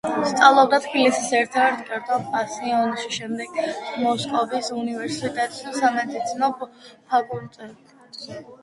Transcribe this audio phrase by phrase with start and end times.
[0.27, 3.61] სწავლობდა თბილისის ერთ-ერთ კერძო პანსიონში, შემდეგ
[4.07, 7.73] მოსკოვის უნივერსიტეტის სამედიცინო ფაკულტეტზე.